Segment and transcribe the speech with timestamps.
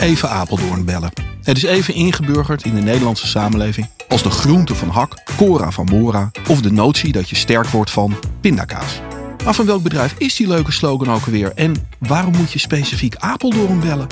[0.00, 1.12] even Apeldoorn bellen.
[1.42, 5.86] Het is even ingeburgerd in de Nederlandse samenleving als de groente van hak, Cora van
[5.86, 9.00] Bora of de notie dat je sterk wordt van pindakaas.
[9.44, 13.16] Maar van welk bedrijf is die leuke slogan ook alweer en waarom moet je specifiek
[13.16, 14.06] Apeldoorn bellen?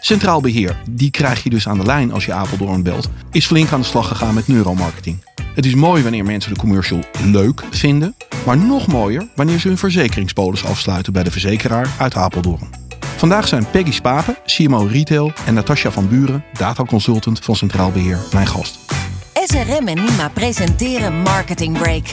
[0.00, 3.72] Centraal Beheer, die krijg je dus aan de lijn als je Apeldoorn belt, is flink
[3.72, 5.24] aan de slag gegaan met neuromarketing.
[5.54, 8.14] Het is mooi wanneer mensen de commercial leuk vinden,
[8.46, 12.87] maar nog mooier wanneer ze hun verzekeringspolis afsluiten bij de verzekeraar uit Apeldoorn.
[13.18, 18.46] Vandaag zijn Peggy Spapen, CMO Retail en Natasja van Buren, dataconsultant van Centraal Beheer, mijn
[18.46, 18.78] gast.
[19.44, 22.04] SRM en Nima presenteren Marketing Break.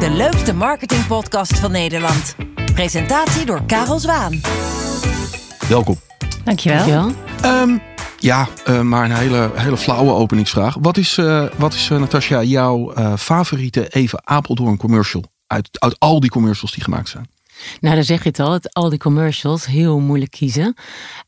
[0.00, 2.36] De leukste marketingpodcast van Nederland.
[2.74, 4.40] Presentatie door Karel Zwaan.
[5.68, 5.96] Welkom.
[6.44, 6.86] Dankjewel.
[6.86, 7.62] Dankjewel.
[7.62, 7.82] Um,
[8.18, 10.76] ja, uh, maar een hele, hele flauwe openingsvraag.
[10.80, 15.24] Wat is, uh, wat is uh, Natasja, jouw favoriete even Apeldoorn commercial?
[15.46, 17.28] Uit, uit al die commercials die gemaakt zijn.
[17.80, 20.74] Nou, dan zeg je het al, het, al die commercials, heel moeilijk kiezen.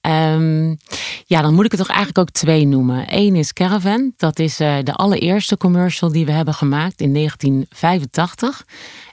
[0.01, 0.77] Um,
[1.25, 3.05] ja, dan moet ik er toch eigenlijk ook twee noemen.
[3.09, 8.65] Eén is Caravan, dat is uh, de allereerste commercial die we hebben gemaakt in 1985.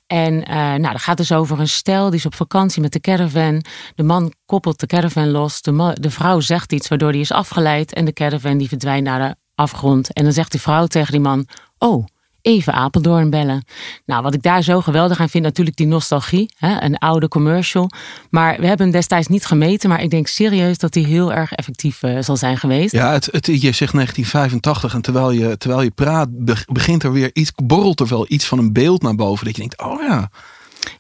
[0.08, 3.00] En uh, nou, dat gaat dus over een stel die is op vakantie met de
[3.00, 3.64] caravan.
[3.96, 5.62] De man koppelt de caravan los.
[5.62, 7.94] De, de vrouw zegt iets waardoor die is afgeleid.
[7.94, 10.14] En de caravan die verdwijnt naar de afgrond.
[10.14, 11.48] En dan zegt die vrouw tegen die man:
[11.78, 12.06] Oh,
[12.42, 13.66] even Apeldoorn bellen.
[14.06, 16.54] Nou, wat ik daar zo geweldig aan vind, natuurlijk die nostalgie.
[16.58, 16.82] Hè?
[16.82, 17.90] Een oude commercial.
[18.30, 19.90] Maar we hebben hem destijds niet gemeten.
[19.90, 22.92] Maar ik denk serieus dat hij heel erg effectief uh, zal zijn geweest.
[22.92, 26.28] Ja, het, het, je zegt 1985 en terwijl je, terwijl je praat,
[26.66, 29.46] begint er weer iets, borrelt er wel iets van een beeld naar boven.
[29.46, 30.08] Dat je denkt, oh ja.
[30.10, 30.30] ja.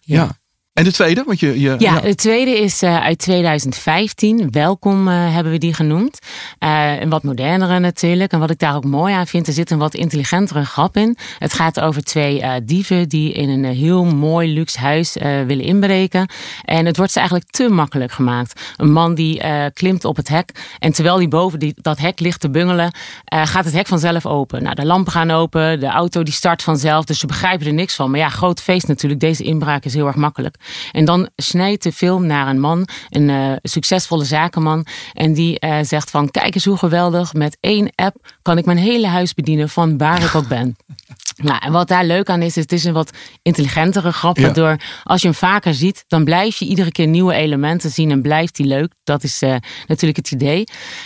[0.01, 0.37] ja.
[0.77, 1.23] En de tweede?
[1.25, 4.51] Want je, je, ja, ja, de tweede is uh, uit 2015.
[4.51, 6.19] Welkom uh, hebben we die genoemd.
[6.59, 8.31] Uh, een wat modernere natuurlijk.
[8.31, 11.17] En wat ik daar ook mooi aan vind, er zit een wat intelligentere grap in.
[11.39, 15.13] Het gaat over twee dieven die in een heel mooi luxe huis
[15.47, 16.29] willen inbreken.
[16.65, 18.61] En het wordt ze eigenlijk te makkelijk gemaakt.
[18.75, 19.41] Een man die
[19.73, 20.51] klimt op het hek.
[20.79, 22.91] En terwijl hij boven die, dat hek ligt te bungelen,
[23.25, 24.63] gaat het hek vanzelf open.
[24.63, 27.05] Nou, de lampen gaan open, de auto die start vanzelf.
[27.05, 28.11] Dus ze begrijpen er niks van.
[28.11, 29.21] Maar ja, groot feest natuurlijk.
[29.21, 30.55] Deze inbraak is heel erg makkelijk.
[30.91, 34.85] En dan snijdt de film naar een man, een uh, succesvolle zakenman.
[35.13, 37.33] En die uh, zegt van, kijk eens hoe geweldig.
[37.33, 40.75] Met één app kan ik mijn hele huis bedienen van waar ik ook ben.
[41.37, 44.37] Nou, en wat daar leuk aan is, is het is een wat intelligentere grap.
[44.37, 44.43] Ja.
[44.43, 48.21] Waardoor als je hem vaker ziet, dan blijf je iedere keer nieuwe elementen zien en
[48.21, 48.93] blijft die leuk.
[49.03, 49.55] Dat is uh,
[49.87, 50.63] natuurlijk het idee.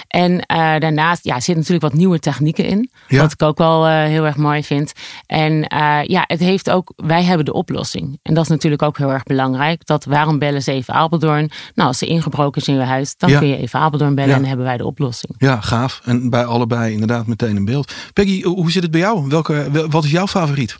[0.07, 0.39] En uh,
[0.77, 2.91] daarnaast ja, zit natuurlijk wat nieuwe technieken in.
[3.07, 3.21] Ja.
[3.21, 4.91] Wat ik ook wel uh, heel erg mooi vind.
[5.25, 5.65] En
[6.07, 8.19] ja, het heeft ook, wij hebben de oplossing.
[8.21, 9.85] En dat is natuurlijk ook heel erg belangrijk.
[9.85, 11.51] Dat waarom bellen ze even Apeldoorn?
[11.75, 13.39] Nou, als ze ingebroken is in je huis, dan ja.
[13.39, 15.35] kun je even Apeldoorn bellen en dan hebben wij de oplossing.
[15.37, 16.01] Ja, gaaf.
[16.03, 17.93] En bij allebei inderdaad meteen een beeld.
[18.13, 19.27] Peggy, hoe zit het bij jou?
[19.27, 20.75] Welke, wat is jouw favoriet?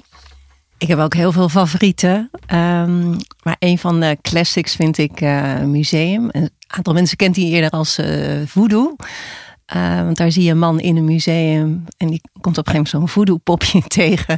[0.77, 2.29] Ik heb ook heel veel favorieten.
[2.53, 6.29] Um, maar een van de classics vind ik uh, Museum.
[6.31, 8.95] Een aantal mensen kent die eerder als uh, Voodoo.
[9.75, 11.83] Uh, want daar zie je een man in een museum.
[11.97, 14.37] En die komt op een gegeven moment zo'n voodoo popje tegen.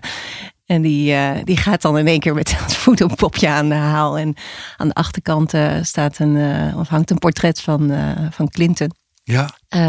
[0.66, 4.18] En die, die gaat dan in één keer met dat voodoo popje aan de haal.
[4.18, 4.36] En
[4.78, 6.38] aan de achterkant staat een,
[6.76, 7.92] of hangt een portret van,
[8.32, 8.92] van Clinton.
[9.24, 9.50] Ja.
[9.76, 9.82] Uh,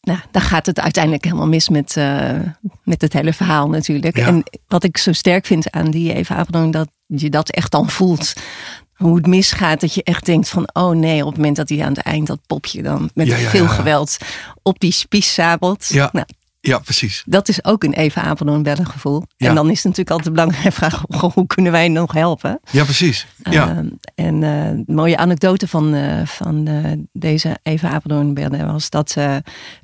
[0.00, 2.40] nou, dan gaat het uiteindelijk helemaal mis met, uh,
[2.82, 4.16] met het hele verhaal natuurlijk.
[4.16, 4.26] Ja.
[4.26, 8.32] En wat ik zo sterk vind aan die Apeldoorn, dat je dat echt dan voelt.
[8.94, 11.82] Hoe het misgaat, dat je echt denkt van, oh nee, op het moment dat hij
[11.82, 14.16] aan het eind dat popje dan met Ja, ja, veel geweld
[14.62, 15.86] op die spies sabelt.
[15.88, 16.08] Ja.
[16.12, 16.26] Nou,
[16.66, 17.22] Ja, precies.
[17.26, 19.22] dat is ook een Even Apeldoorn bellen gevoel.
[19.36, 19.48] Ja.
[19.48, 21.02] En dan is het natuurlijk altijd de belangrijke vraag,
[21.34, 22.60] hoe kunnen wij nog helpen?
[22.70, 23.26] Ja, precies.
[23.50, 23.68] Ja.
[23.68, 28.90] Ehm, en eh, een mooie anekdote van, eh, van eh, deze Eva Apeldoorn bellen was
[28.90, 29.16] dat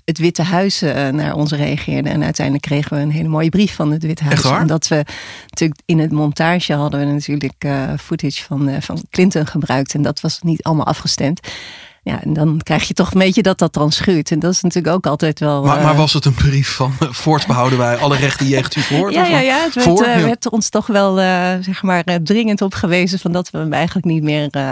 [0.05, 0.81] het Witte Huis
[1.11, 2.09] naar ons reageerde.
[2.09, 4.45] En uiteindelijk kregen we een hele mooie brief van het Witte Huis.
[4.45, 5.05] Omdat we
[5.49, 7.67] natuurlijk in het montage hadden we natuurlijk
[8.01, 9.95] footage van, van Clinton gebruikt.
[9.95, 11.41] En dat was niet allemaal afgestemd.
[12.03, 14.31] Ja, en dan krijg je toch een beetje dat dat dan schuurt.
[14.31, 15.63] En dat is natuurlijk ook altijd wel...
[15.65, 18.77] Maar, eh, maar was het een brief van eh, voorts behouden wij alle rechten jegens
[18.77, 19.15] u voort?
[19.15, 19.59] Ja, ja, eh, ja.
[19.65, 20.05] Het werd, voor?
[20.05, 23.59] eh, werd ons toch wel eh, zeg maar, eh, dringend op gewezen van dat we
[23.59, 24.71] hem eigenlijk niet meer eh,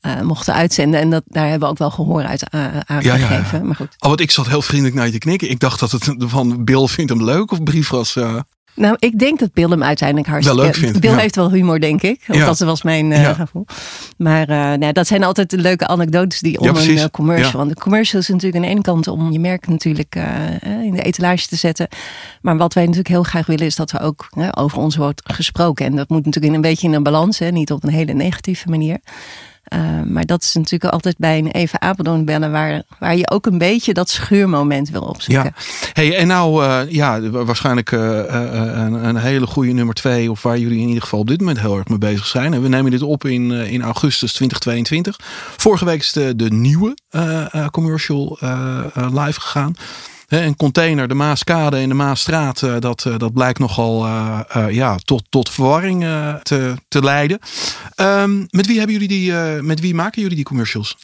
[0.00, 1.00] eh, mochten uitzenden.
[1.00, 3.58] En dat, daar hebben we ook wel gehoor uit eh, aangegeven.
[3.58, 3.64] ja.
[3.64, 3.94] Maar goed.
[3.98, 5.50] Oh, want ik zat heel vriendelijk naar je te knikken.
[5.50, 8.16] Ik dacht dat het van Bill vindt hem leuk of brief was.
[8.16, 8.34] eh,
[8.74, 10.60] Nou, ik denk dat Bill hem uiteindelijk hartstikke...
[10.60, 11.16] Wel leuk vindt, Bill ja.
[11.16, 12.22] heeft wel humor, denk ik.
[12.26, 12.46] Want Ja.
[12.46, 13.32] dat was mijn eh, Ja.
[13.34, 13.66] gevoel.
[14.16, 17.52] Maar eh, nou, dat zijn altijd leuke anekdotes die om een eh, commercial...
[17.52, 20.16] Want de commercial is natuurlijk aan de ene kant om je merk natuurlijk
[20.82, 21.88] in de etalage te zetten.
[22.42, 25.86] Maar wat wij natuurlijk heel graag willen is dat er ook over ons wordt gesproken.
[25.86, 28.12] En dat moet natuurlijk in een beetje in een balans, hè, niet op een hele
[28.12, 28.98] negatieve manier.
[29.72, 33.46] Uh, maar dat is natuurlijk altijd bij een even Apeldoorn bellen, waar, waar je ook
[33.46, 35.54] een beetje dat schuurmoment wil opzoeken.
[35.56, 35.62] Ja,
[35.92, 40.58] hey, en nou uh, ja, waarschijnlijk uh, een, een, hele goede nummer twee, of waar
[40.58, 42.62] jullie in ieder geval op dit moment heel erg mee bezig zijn.
[42.62, 45.16] We nemen dit op in, in augustus 2022.
[45.56, 46.96] Vorige week is de, de nieuwe
[47.70, 48.38] commercial
[48.94, 49.74] live gegaan
[50.28, 54.40] een container, de Maaskade en de Maasstraat, eh, dat, eh, dat blijkt nogal uh,
[54.70, 56.00] ja, tot, tot verwarring
[56.42, 57.38] te, te leiden.
[57.96, 59.32] Um, met, wie hebben jullie die,
[59.62, 60.96] met wie maken jullie die commercials?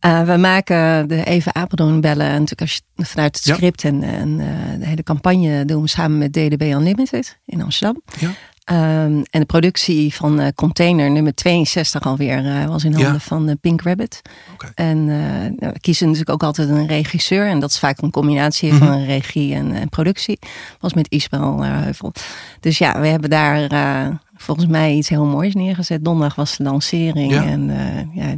[0.00, 2.30] we maken de Even Apeldoorn bellen.
[2.30, 4.36] natuurlijk als je vanuit het script en, en
[4.80, 8.02] de hele campagne doen we samen met DDB Unlimited in Amsterdam.
[8.18, 8.30] Ja.
[8.72, 13.18] Um, en de productie van uh, container nummer 62 alweer uh, was in handen ja.
[13.18, 14.22] van uh, Pink Rabbit.
[14.52, 14.70] Okay.
[14.74, 17.48] En nou, we kiezen natuurlijk ook altijd een regisseur.
[17.48, 18.88] En dat is vaak een combinatie mm -hmm.
[18.88, 20.38] van regie en, en, productie.
[20.80, 22.12] Was met Isabel Heuvel.
[22.60, 26.04] Dus ja, we hebben daar volgens mij iets heel moois neergezet.
[26.04, 27.32] Donderdag was de lancering.
[27.32, 27.44] Ja.
[27.44, 27.70] En
[28.14, 28.34] ja,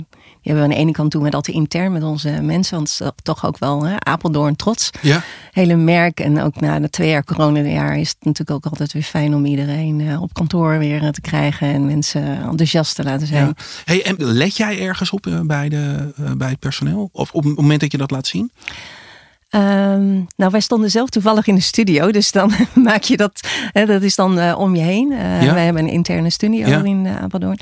[0.48, 2.76] hebben we aan de ene kant doen we dat intern met onze mensen.
[2.76, 4.90] Want het is toch ook wel hè, Apeldoorn trots.
[5.02, 5.22] Ja.
[5.52, 6.20] Hele merk.
[6.20, 9.46] En ook na de twee jaar coronajaar is het natuurlijk ook altijd weer fijn om
[9.46, 11.68] iedereen uh, op kantoor weer uh, te krijgen.
[11.68, 13.46] En mensen enthousiast te laten zijn.
[13.46, 13.54] Ja.
[13.84, 17.08] Hey, en let jij ergens op uh, bij, de, bij het personeel?
[17.12, 18.50] Of op het moment dat je dat laat zien?
[19.50, 23.86] Um, nou, wij stonden zelf toevallig in de studio, dus dan maak je dat, hè,
[23.86, 25.10] dat is dan uh, om je heen.
[25.12, 25.54] Uh, ja.
[25.54, 26.84] Wij hebben een interne studio ja.
[26.84, 27.58] in uh, Apeldoorn.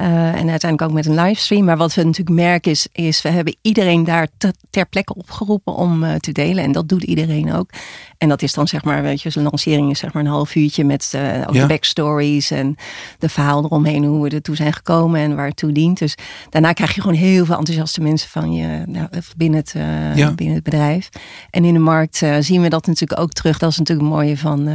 [0.00, 0.04] Uh,
[0.40, 1.64] en uiteindelijk ook met een livestream.
[1.64, 5.74] Maar wat we natuurlijk merken is, is we hebben iedereen daar te, ter plekke opgeroepen
[5.74, 6.64] om uh, te delen.
[6.64, 7.70] En dat doet iedereen ook.
[8.18, 10.54] En dat is dan zeg maar, weet je, zo'n lancering is zeg maar een half
[10.54, 11.60] uurtje met uh, ook ja.
[11.60, 12.76] de backstories en
[13.18, 15.98] de verhaal eromheen, hoe we ertoe zijn gekomen en waar het toe dient.
[15.98, 16.14] Dus
[16.50, 19.74] daarna krijg je gewoon heel veel enthousiaste mensen van je nou, binnen, het,
[20.14, 20.32] ja.
[20.32, 21.08] binnen het bedrijf.
[21.50, 23.58] En in de markt zien we dat natuurlijk ook terug.
[23.58, 24.68] Dat is natuurlijk het mooie van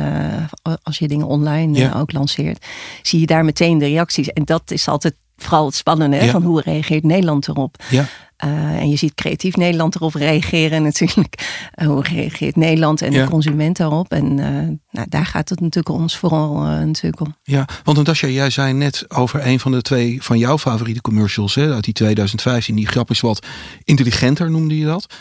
[0.83, 1.99] als je dingen online ja.
[1.99, 2.65] ook lanceert.
[3.01, 4.27] Zie je daar meteen de reacties.
[4.27, 7.83] En dat is altijd vooral het spannende van hoe reageert Nederland erop.
[7.89, 8.05] Ja.
[8.45, 11.61] Uh, en je ziet creatief Nederland erop reageren natuurlijk.
[11.75, 13.23] Uh, hoe reageert Nederland en ja.
[13.23, 14.11] de consument daarop.
[14.11, 14.45] En uh,
[14.89, 17.35] nou, daar gaat het natuurlijk ons vooral natuurlijk om.
[17.43, 21.55] Ja, want Natasja, jij zei net over een van de twee van jouw favoriete commercials
[21.55, 22.75] hè, uit die 2015.
[22.75, 23.45] Die grap is wat
[23.83, 25.13] intelligenter noemde je dat.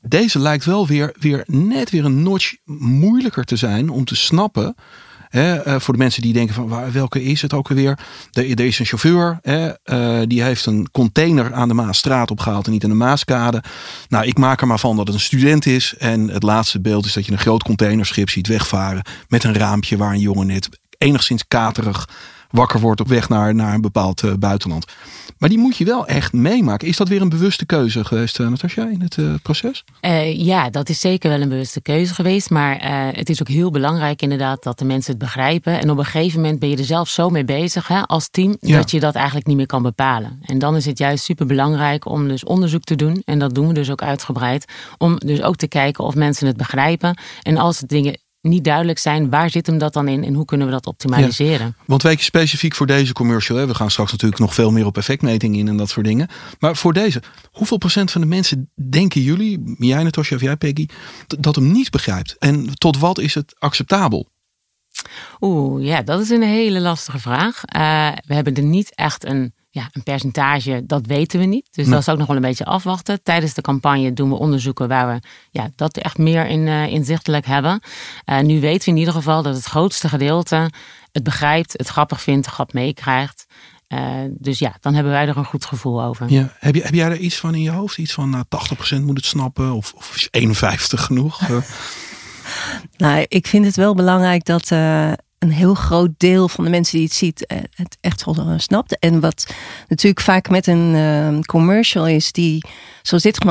[0.00, 4.74] Deze lijkt wel weer, weer net weer een notch moeilijker te zijn om te snappen
[5.32, 7.98] Hè, uh, voor de mensen die denken van welke is het ook alweer?
[8.32, 12.72] Er, is een chauffeur, hè, uh, die heeft een container aan de Maasstraat opgehaald en
[12.72, 13.62] niet aan de Maaskade.
[14.08, 15.94] Nou, ik maak er maar van dat het een student is.
[15.98, 19.96] En het laatste beeld is dat je een groot containerschip ziet wegvaren met een raampje
[19.96, 20.68] waar een jongen net
[20.98, 22.08] enigszins katerig
[22.50, 24.84] wakker wordt op weg naar, naar een bepaald uh, buitenland.
[25.42, 26.88] Maar die moet je wel echt meemaken.
[26.88, 29.84] Is dat weer een bewuste keuze geweest, uh, Natasja, in het uh, proces?
[30.02, 32.50] Uh, ja, dat is zeker wel een bewuste keuze geweest.
[32.50, 32.78] Maar
[33.14, 35.80] het is ook heel belangrijk inderdaad dat de mensen het begrijpen.
[35.80, 38.56] En op een gegeven moment ben je er zelf zo mee bezig hè, als team...
[38.60, 38.76] Ja.
[38.76, 40.38] dat je dat eigenlijk niet meer kan bepalen.
[40.42, 43.22] En dan is het juist super belangrijk om dus onderzoek te doen.
[43.24, 44.72] En dat doen we dus ook uitgebreid.
[44.98, 47.18] Om dus ook te kijken of mensen het begrijpen.
[47.42, 49.30] En als het dingen niet duidelijk zijn.
[49.30, 51.66] Waar zit hem dat dan in en hoe kunnen we dat optimaliseren?
[51.66, 54.70] Ja, want weet je specifiek voor deze commercial, hè, we gaan straks natuurlijk nog veel
[54.70, 56.28] meer op effectmeting in en dat soort dingen.
[56.58, 60.86] Maar voor deze, hoeveel procent van de mensen denken jullie, jij Natasja of jij Peggy,
[61.26, 62.36] dat hem niet begrijpt?
[62.38, 64.28] En tot wat is het acceptabel?
[65.40, 67.62] Oeh, ja, dat is een hele lastige vraag.
[67.76, 71.68] Uh, we hebben er niet echt een ja, een percentage, dat weten we niet.
[71.70, 73.22] Dus dat is ook nog wel een beetje afwachten.
[73.22, 77.46] Tijdens de campagne doen we onderzoeken waar we ja, dat echt meer in, uh, inzichtelijk
[77.46, 77.80] hebben.
[78.26, 80.70] Uh, nu weten we in ieder geval dat het grootste gedeelte
[81.12, 83.46] het begrijpt, het grappig vindt, de grap meekrijgt.
[83.88, 86.30] Uh, dus ja, dan hebben wij er een goed gevoel over.
[86.30, 86.56] Ja.
[86.58, 87.98] Heb, je, heb jij er iets van in je hoofd?
[87.98, 88.44] Iets van nou,
[88.98, 91.40] 80% moet het snappen of, of is 51 genoeg?
[92.96, 94.70] nou, ik vind het wel belangrijk dat
[95.42, 98.52] een heel groot deel van de mensen die het ziet eh, het echt wel eh,
[98.56, 98.98] snapt.
[98.98, 99.54] En wat
[99.88, 102.64] natuurlijk vaak met een uh, commercial is, die,
[103.02, 103.44] zoals dit,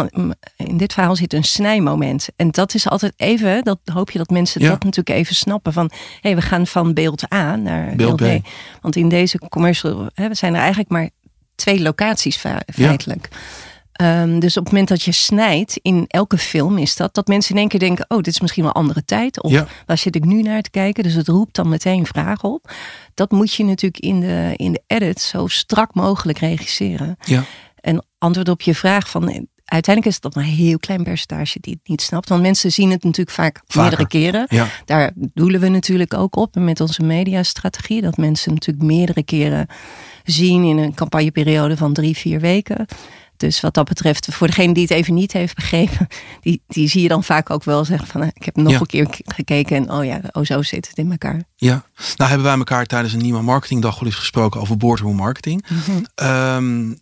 [0.57, 2.27] in dit verhaal zit een snijmoment.
[2.35, 5.73] En dat is altijd even, dat hoop je dat mensen dat natuurlijk even snappen.
[5.73, 8.47] Van, hé, hey, we gaan van beeld A naar beeld, B.
[8.81, 11.09] Want in deze commercial, hè, we zijn er eigenlijk maar
[11.55, 13.27] twee locaties feitelijk.
[13.31, 13.37] Ja.
[14.01, 17.51] Um, dus op het moment dat je snijdt, in elke film is dat, dat mensen
[17.51, 19.41] in één keer denken, oh, dit is misschien wel een andere tijd.
[19.41, 19.67] Of ja.
[19.85, 21.03] waar zit ik nu naar te kijken?
[21.03, 22.71] Dus het roept dan meteen vragen op.
[23.13, 27.17] Dat moet je natuurlijk in de, in de edit zo strak mogelijk regisseren.
[27.19, 27.43] Ja.
[27.75, 31.57] En antwoord op je vraag van, uiteindelijk is het dat maar een heel klein percentage
[31.59, 32.29] die het niet snapt.
[32.29, 33.81] Want mensen zien het natuurlijk vaak Vaker.
[33.81, 34.45] meerdere keren.
[34.49, 34.67] Ja.
[34.85, 38.01] Daar doelen we natuurlijk ook op met onze mediastrategie.
[38.01, 39.67] Dat mensen natuurlijk meerdere keren
[40.23, 42.87] zien in een campagneperiode van drie, vier weken
[43.41, 46.07] Dus wat dat betreft, voor degene die het even niet heeft begrepen,
[46.41, 49.07] die, die zie je dan vaak ook wel zeggen van, ik heb nog een keer
[49.25, 51.43] gekeken en oh ja, oh zo zit het in elkaar.
[51.55, 55.65] Ja, nou hebben wij elkaar tijdens een nieuwe marketingdag wel eens gesproken over boardroom marketing.
[55.67, 56.03] Mhm.
[56.15, 56.93] Ehm,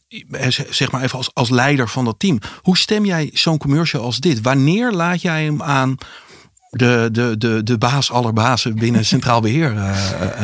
[0.70, 2.40] zeg maar even als, als leider van dat team.
[2.62, 4.42] Hoe stem jij zo'n commercial als dit?
[4.42, 5.98] Wanneer laat jij hem aan
[6.70, 9.92] de, de, de, de baas aller bazen binnen Centraal Beheer uh,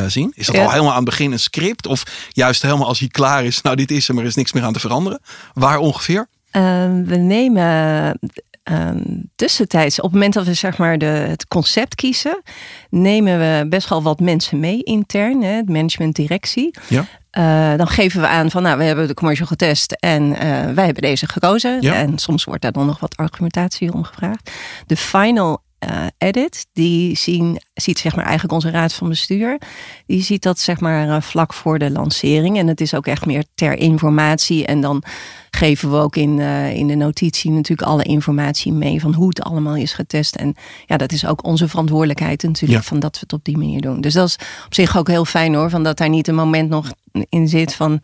[0.07, 0.31] zien?
[0.35, 1.87] Is dat al helemaal aan het begin een script?
[1.87, 4.63] Of juist helemaal als hij klaar is, nou dit is maar er is niks meer
[4.63, 5.19] aan te veranderen?
[5.53, 6.27] Waar ongeveer?
[6.51, 8.19] Ehm, we nemen
[8.63, 9.01] ehm,
[9.35, 12.41] tussentijds, op het moment dat we zeg maar de, het concept kiezen,
[12.89, 16.73] nemen we best wel wat mensen mee intern, hè, het management directie.
[16.87, 17.05] Ja.
[17.77, 20.29] dan geven we aan van, nou, we hebben de commercial getest en
[20.75, 21.81] wij hebben deze gekozen.
[21.81, 21.93] Ja.
[21.93, 24.51] En soms wordt daar dan nog wat argumentatie om gevraagd.
[24.85, 29.61] De final uh, edit, die zien, ziet zeg maar eigenlijk onze raad van bestuur.
[30.05, 32.57] Die ziet dat zeg maar uh, vlak voor de lancering.
[32.57, 34.65] En het is ook echt meer ter informatie.
[34.65, 35.03] En dan
[35.51, 39.41] geven we ook in, uh, in de notitie natuurlijk alle informatie mee van hoe het
[39.41, 40.35] allemaal is getest.
[40.35, 43.81] En ja, dat is ook onze verantwoordelijkheid natuurlijk van dat we het op die manier
[43.81, 44.01] doen.
[44.01, 46.69] Dus dat is op zich ook heel fijn hoor, van dat daar niet een moment
[46.69, 46.91] nog
[47.29, 48.01] in zit van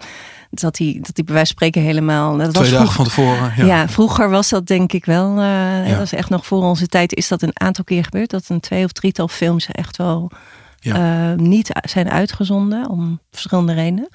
[0.52, 2.38] dat hij, dat hij bij wijze van spreken helemaal.
[2.38, 3.66] Dat Twee was dagen van tevoren.
[3.66, 3.88] Ja.
[3.88, 5.38] vroeger was dat denk ik wel.
[5.40, 7.16] Uh, Dat was echt nog voor onze tijd.
[7.16, 8.30] Is dat een aantal keer gebeurd?
[8.30, 10.32] Dat een twee of drietal films echt wel
[10.82, 14.10] uh, niet zijn uitgezonden om verschillende redenen.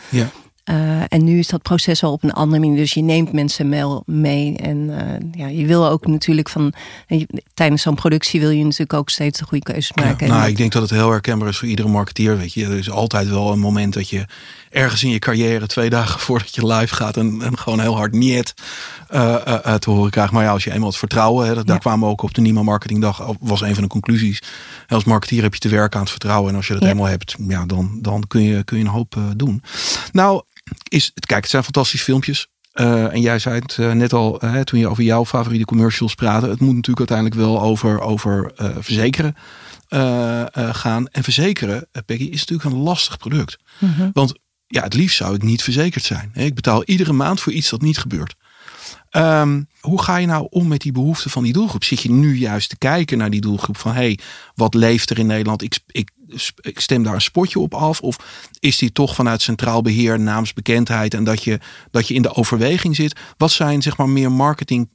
[0.71, 2.77] Uh, en nu is dat proces al op een andere manier.
[2.77, 4.57] Dus je neemt mensen wel mee.
[4.57, 4.97] En uh,
[5.33, 6.73] ja, je wil ook natuurlijk van.
[7.55, 10.27] tijdens zo'n productie wil je natuurlijk ook steeds de goede keuzes maken.
[10.27, 12.39] Ja, nou, ik denk dat het heel herkenbaar is voor iedere marketeer.
[12.39, 14.27] Weet je, er is altijd wel een moment dat je
[14.71, 18.13] ergens in je carrière twee dagen voordat je live gaat en, en gewoon heel hard
[18.13, 18.55] niet
[19.11, 20.33] uh, te horen krijgt.
[20.33, 22.41] Maar ja, als je eenmaal het vertrouwen, hè, dat, daar kwamen we ook op de
[22.41, 24.43] Nima Marketingdag, was een van de conclusies.
[24.89, 26.51] Als marketeer heb je te werken aan het vertrouwen.
[26.51, 29.17] En als je dat eenmaal hebt, ja, dan, dan kun, je, kun je een hoop
[29.37, 29.63] doen.
[30.13, 30.43] Nou,
[30.89, 32.49] is, kijk, het zijn fantastische filmpjes.
[32.75, 36.15] Uh, en jij zei het uh, net al, uh, toen je over jouw favoriete commercials
[36.15, 36.49] praatte.
[36.49, 39.37] Het moet natuurlijk uiteindelijk wel over, over verzekeren
[40.55, 41.09] gaan.
[41.09, 43.57] En verzekeren, Peggy, is natuurlijk een lastig product.
[43.79, 44.09] -huh.
[44.13, 44.35] Want
[44.67, 46.31] ja, het liefst zou ik niet verzekerd zijn.
[46.35, 48.35] Ik betaal iedere maand voor iets dat niet gebeurt.
[49.17, 51.85] Um, hoe ga je nou om met die behoeften van die doelgroep?
[51.85, 54.19] Zit je nu juist te kijken naar die doelgroep van hey,
[54.55, 55.63] wat leeft er in Nederland?
[55.63, 56.11] Ik, ik,
[56.61, 58.01] ik stem daar een spotje op af.
[58.01, 58.17] Of
[58.61, 62.97] is die toch vanuit centraal beheer, naamsbekendheid en dat je, dat je in de overweging
[62.97, 63.21] zit?
[63.37, 64.89] Wat zijn zeg maar meer marketing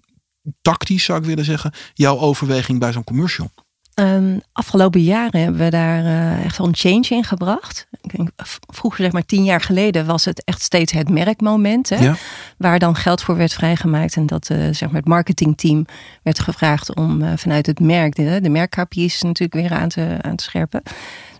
[0.61, 3.51] tactisch, zou ik willen zeggen, jouw overweging bij zo'n commercial?
[3.95, 7.87] Um, afgelopen jaren hebben we daar uh, echt wel een change in gebracht.
[8.67, 11.89] Vroeger, zeg maar tien jaar geleden, was het echt steeds het merkmoment.
[11.89, 12.11] Hè,
[12.57, 14.15] Waar dan geld voor werd vrijgemaakt.
[14.15, 15.85] En dat uh, zeg maar het marketingteam
[16.23, 20.35] werd gevraagd om uh, vanuit het merk, de, de merkkapjes natuurlijk weer aan te, aan
[20.35, 20.81] te scherpen.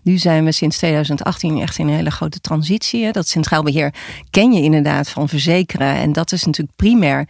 [0.03, 3.05] Nu zijn we sinds 2018 echt in een hele grote transitie.
[3.05, 3.11] Hè.
[3.11, 3.93] Dat centraal beheer
[4.29, 5.95] ken je inderdaad van verzekeren.
[5.95, 7.27] En dat is natuurlijk primair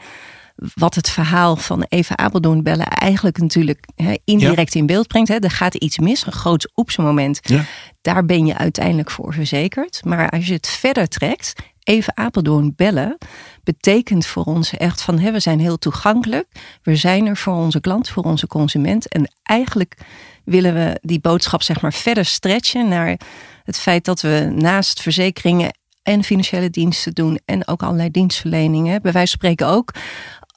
[0.73, 3.85] wat het verhaal van Eva Apeldoorn bellen eigenlijk natuurlijk
[4.23, 5.29] indirect in beeld brengt.
[5.29, 5.35] Hè.
[5.35, 7.39] Er gaat iets mis, een groot oepsmoment.
[7.41, 7.65] Ja.
[8.01, 10.01] Daar ben je uiteindelijk voor verzekerd.
[10.03, 11.53] Maar als je het verder trekt,
[11.83, 13.17] Even Apeldoorn bellen
[13.63, 16.47] betekent voor ons echt van hè, we zijn heel toegankelijk.
[16.83, 19.07] We zijn er voor onze klant, voor onze consument.
[19.07, 19.97] En eigenlijk
[20.43, 23.19] willen we die boodschap zeg maar verder stretchen naar
[23.63, 29.01] het feit dat we naast verzekeringen en financiële diensten doen en ook allerlei dienstverleningen.
[29.01, 29.93] Bij wijze van spreken ook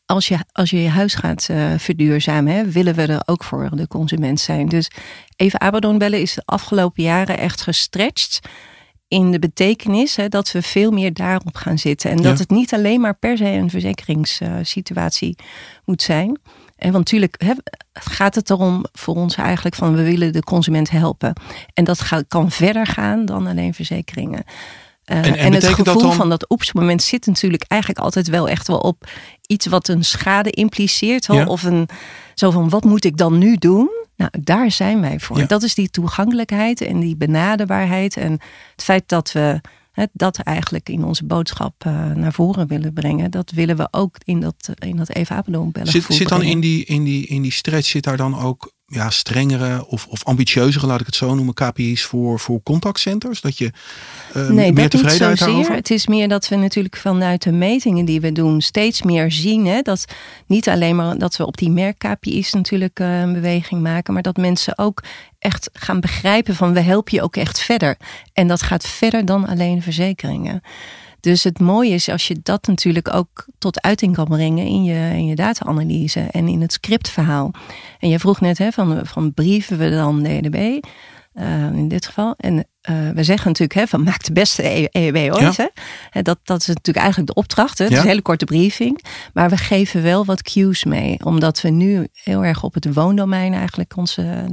[0.06, 3.70] als je, als je je huis gaat uh, verduurzamen, hè, willen we er ook voor
[3.76, 4.68] de consument zijn.
[4.68, 4.90] Dus
[5.37, 8.40] even Abaddon bellen is de afgelopen jaren echt gestretched
[9.08, 12.11] in de betekenis hè, dat we veel meer daarop gaan zitten.
[12.11, 15.37] En dat het niet alleen maar per se een verzekeringssituatie
[15.84, 16.40] moet zijn.
[16.76, 17.52] En want natuurlijk hè,
[17.92, 21.32] gaat het erom voor ons eigenlijk van we willen de consument helpen.
[21.75, 24.44] En dat gaat, kan verder gaan dan alleen verzekeringen.
[25.06, 26.12] Uh, en, en, en het gevoel dan...
[26.12, 29.08] van dat oepsmoment zit natuurlijk eigenlijk altijd wel echt wel op
[29.46, 31.26] iets wat een schade impliceert.
[31.26, 31.46] Ja.
[31.46, 31.88] Of een
[32.34, 33.90] zo van wat moet ik dan nu doen?
[34.16, 35.38] Nou, daar zijn wij voor.
[35.38, 35.46] Ja.
[35.46, 38.16] Dat is die toegankelijkheid en die benaderbaarheid.
[38.16, 38.32] En
[38.73, 39.61] het feit dat we
[39.92, 43.30] hè, dat eigenlijk in onze boodschap uh, naar voren willen brengen.
[43.30, 45.92] Dat willen we ook in dat, in dat Eva Apeldoorn bellen.
[45.92, 49.11] Zit, zit dan in die, in, die, in die stretch, zit daar dan ook ja,
[49.11, 53.41] strengere of, of ambitieuzere, laat ik het zo noemen, KPI's voor, voor contactcenters?
[53.41, 53.71] Dat je
[54.37, 55.73] uh, nee, meer dat niet zozeer.
[55.73, 59.67] Het is meer dat we natuurlijk vanuit de metingen die we doen steeds meer zien.
[59.67, 60.05] Hè, dat
[60.47, 64.37] niet alleen maar dat we op die merk-KPI's natuurlijk uh, een beweging maken, maar dat
[64.37, 65.03] mensen ook
[65.38, 67.97] echt gaan begrijpen van we helpen je ook echt verder.
[68.33, 70.62] En dat gaat verder dan alleen verzekeringen.
[71.25, 75.16] Dus het mooie is als je dat natuurlijk ook tot uiting kan brengen in je,
[75.16, 77.50] in je data-analyse en in het scriptverhaal.
[77.99, 80.85] En je vroeg net hè, van, van brieven we dan DDB.
[81.75, 82.35] in dit geval.
[82.37, 82.66] En
[83.14, 85.57] we zeggen natuurlijk hè, van maak de beste EEB ooit.
[85.57, 86.23] Hè?
[86.23, 87.78] Dat, dat is natuurlijk eigenlijk de opdracht.
[87.78, 87.85] Hè?
[87.85, 89.04] Het is een hele korte briefing.
[89.33, 91.25] Maar we geven wel wat cues mee.
[91.25, 94.47] Omdat we nu heel erg op het woondomein eigenlijk onze,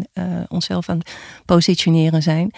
[0.48, 2.51] onszelf aan het positioneren zijn.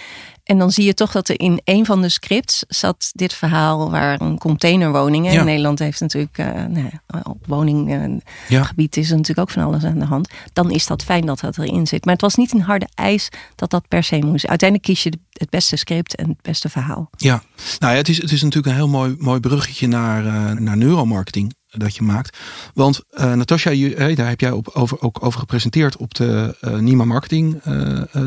[0.43, 3.91] En dan zie je toch dat er in een van de scripts zat dit verhaal
[3.91, 5.31] waar een containerwoning.
[5.31, 6.89] In Nederland heeft natuurlijk uh, nou,
[7.23, 10.29] op woninggebied is er natuurlijk ook van alles aan de hand.
[10.53, 12.05] Dan is dat fijn dat dat erin zit.
[12.05, 14.47] Maar het was niet een harde eis dat dat per se moest.
[14.47, 17.09] Uiteindelijk kies je het beste script en het beste verhaal.
[17.17, 17.43] Ja,
[17.79, 20.77] nou ja, het is, het is natuurlijk een heel mooi, mooi bruggetje naar, uh, naar
[20.77, 22.37] neuromarketing dat je maakt.
[22.73, 27.05] Want uh, Natasja, daar heb jij op, over, ook over gepresenteerd op de uh, Nima
[27.05, 27.61] Marketing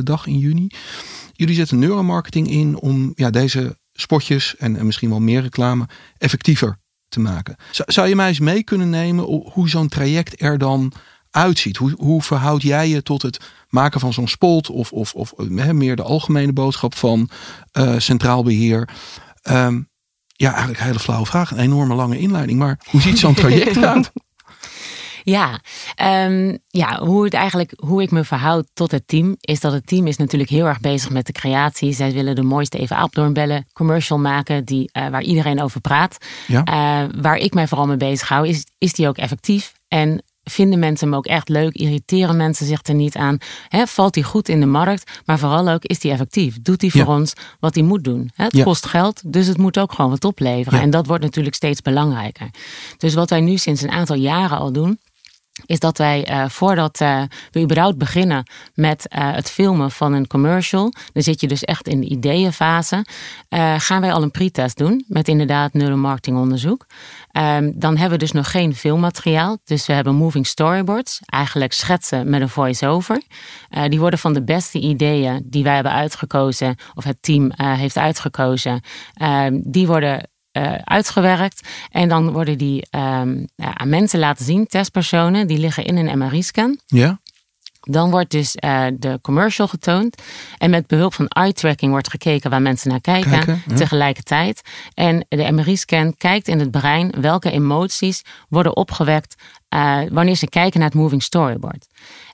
[0.03, 0.69] dag in juni.
[1.37, 5.89] Jullie zetten neuromarketing in om ja, deze spotjes en, en misschien wel meer reclame
[6.19, 6.79] effectiever
[7.09, 7.57] te maken.
[7.71, 10.93] Zou, je mij eens mee kunnen nemen hoe zo'n traject er dan
[11.31, 11.77] uitziet?
[11.77, 15.97] Hoe, hoe verhoud jij je tot het maken van zo'n spot of, of, of meer
[15.97, 17.31] de algemene boodschap van
[17.73, 18.89] uh, centraal beheer?
[19.51, 19.89] Um,
[20.37, 21.51] ja, eigenlijk een hele flauwe vraag.
[21.51, 22.59] Een enorme lange inleiding.
[22.59, 24.11] Maar hoe ziet zo'n traject eruit?
[25.29, 25.61] Ja,
[26.27, 29.87] um, ja hoe, het eigenlijk, hoe ik me verhoud tot het team, is dat het
[29.87, 31.93] team is natuurlijk heel erg bezig met de creatie.
[31.93, 36.17] Zij willen de mooiste Eva Apeldoorn commercial maken die, uh, waar iedereen over praat.
[36.47, 36.59] Ja.
[36.59, 39.73] Uh, waar ik mij vooral mee bezig hou, is, is die ook effectief?
[39.89, 41.75] En vinden mensen hem ook echt leuk?
[41.75, 43.39] Irriteren mensen zich er niet aan?
[43.71, 45.21] valt hij goed in de markt?
[45.25, 46.63] Maar vooral ook, is hij effectief?
[46.63, 48.31] Doet hij voor ons wat hij moet doen?
[48.35, 50.81] het kost geld, dus het moet ook gewoon wat opleveren.
[50.81, 52.51] En dat wordt natuurlijk steeds belangrijker.
[52.97, 54.99] Dus wat wij nu sinds een aantal jaren al doen,
[55.67, 60.27] is dat wij uh, voordat uh, we überhaupt beginnen met uh, het filmen van een
[60.27, 63.05] commercial, dan zit je dus echt in de ideeënfase,
[63.77, 66.87] gaan wij al een pre-test doen met inderdaad neuromarketingonderzoek.
[67.33, 72.31] Um, dan hebben we dus nog geen filmmateriaal, dus we hebben moving storyboards, eigenlijk schetsen
[72.31, 73.23] met een voice-over.
[73.89, 78.81] die worden van de beste ideeën die wij hebben uitgekozen, of het team heeft uitgekozen,
[79.15, 81.69] ehm, die worden uh, uitgewerkt.
[81.91, 86.19] En dan worden die um, ja, aan mensen laten zien, testpersonen, die liggen in een
[86.19, 86.79] MRI-scan.
[86.87, 87.21] Ja.
[87.81, 90.23] Dan wordt dus uh, de commercial getoond.
[90.59, 94.61] En met behulp van eye-tracking wordt gekeken waar mensen naar kijken, kijken tegelijkertijd.
[94.95, 99.35] En de MRI-scan kijkt in het brein welke emoties worden opgewekt
[99.75, 101.87] uh, wanneer ze kijken naar het moving storyboard.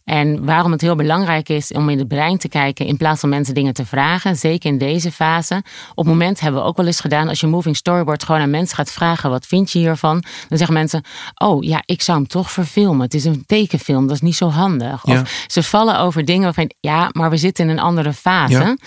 [0.05, 3.29] En waarom het heel belangrijk is om in het brein te kijken in plaats van
[3.29, 5.63] mensen dingen te vragen, zeker in deze fase.
[5.91, 8.51] Op het moment hebben we ook wel eens gedaan, als je moving storyboard gewoon aan
[8.51, 10.25] mensen gaat vragen, wat vind je hiervan?
[10.49, 11.03] Dan zeggen mensen,
[11.35, 13.01] oh ja, ik zou hem toch verfilmen.
[13.01, 15.05] Het is een tekenfilm, dat is niet zo handig.
[15.05, 18.79] Of ze vallen over dingen waarvan, ja, maar we zitten in een andere fase.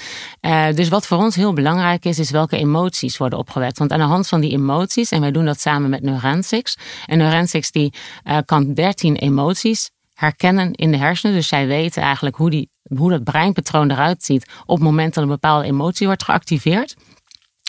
[0.42, 3.78] Uh, dus wat voor ons heel belangrijk is, is welke emoties worden opgewekt.
[3.78, 6.78] Want aan de hand van die emoties, en wij doen dat samen met Neurensics.
[7.06, 11.36] En Neurensics die uh, kan 13 emoties herkennen in de hersenen.
[11.36, 15.24] Dus zij weten eigenlijk hoe, die, hoe dat breinpatroon eruit ziet op het moment dat
[15.24, 16.96] een bepaalde emotie wordt geactiveerd.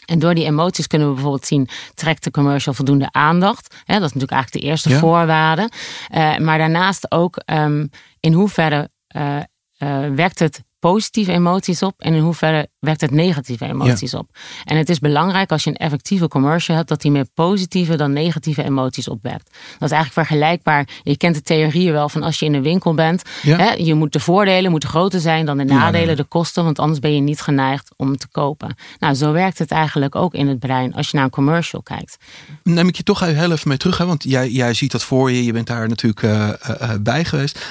[0.07, 3.75] En door die emoties kunnen we bijvoorbeeld zien, trekt de commercial voldoende aandacht.
[3.87, 5.71] dat is natuurlijk eigenlijk de eerste voorwaarde.
[6.15, 9.37] Uh, maar daarnaast ook um, in hoeverre uh,
[9.79, 14.29] uh, werkt het positieve emoties op en in hoeverre werkt het negatieve emoties op.
[14.65, 18.13] En het is belangrijk als je een effectieve commercial hebt, dat die meer positieve dan
[18.13, 19.51] negatieve emoties opwekt.
[19.79, 20.89] Dat is eigenlijk vergelijkbaar.
[21.03, 24.13] Je kent de theorie wel van als je in een winkel bent, hè, je moet
[24.13, 27.41] de voordelen moeten groter zijn dan de nadelen, de kosten, want anders ben je niet
[27.41, 28.77] geneigd om te kopen.
[28.99, 32.17] Nou, zo werkt het eigenlijk ook in het brein als je naar een commercial kijkt.
[32.63, 34.07] Neem ik je toch heel even mee terug, hè?
[34.07, 37.67] want jij, jij ziet dat voor je, je bent daar natuurlijk uh, uh, bij geweest.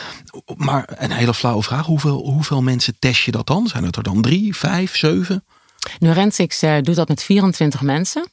[0.58, 3.67] Maar een hele flauwe vraag, hoeveel, hoeveel mensen test je dat dan?
[3.67, 5.43] Zijn het er dan drie, vijf, zeven?
[6.63, 8.27] Uh, doet dat met 24 mensen.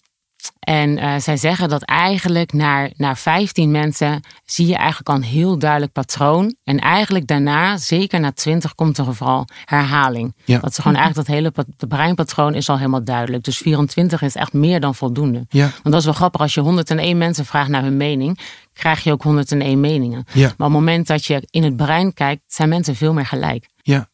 [0.58, 5.22] En uh, zij zeggen dat eigenlijk naar, naar 15 mensen zie je eigenlijk al een
[5.22, 6.54] heel duidelijk patroon.
[6.64, 10.34] En eigenlijk daarna, zeker na 20, komt er vooral herhaling.
[10.44, 10.58] Ja.
[10.58, 13.44] Dat is gewoon eigenlijk dat hele de breinpatroon is al helemaal duidelijk.
[13.44, 15.46] Dus 24 is echt meer dan voldoende.
[15.48, 15.70] Ja.
[15.70, 18.38] Want dat is wel grappig, als je 101 mensen vraagt naar hun mening,
[18.72, 20.24] krijg je ook 101 meningen.
[20.32, 20.40] Ja.
[20.40, 23.68] Maar op het moment dat je in het brein kijkt, zijn mensen veel meer gelijk.
[23.82, 24.08] Ja.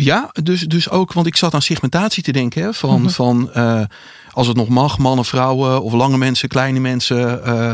[0.00, 2.62] Ja, dus, dus ook, want ik zat aan segmentatie te denken.
[2.62, 3.10] Hè, van, mhm.
[3.10, 3.82] van uh,
[4.30, 7.40] als het nog mag, mannen, vrouwen of lange mensen, kleine mensen.
[7.46, 7.72] Uh,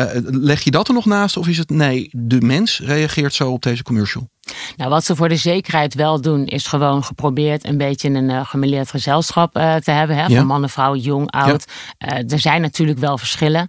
[0.00, 1.36] uh, leg je dat er nog naast?
[1.36, 4.28] Of is het nee, de mens reageert zo op deze commercial?
[4.76, 8.46] Nou, wat ze voor de zekerheid wel doen, is gewoon geprobeerd een beetje een uh,
[8.46, 10.16] gemêleerd gezelschap uh, te hebben.
[10.16, 11.64] Hè, Van mannen, vrouwen, jong, oud.
[11.98, 12.20] Ja.
[12.20, 13.68] Uh, er zijn natuurlijk wel verschillen.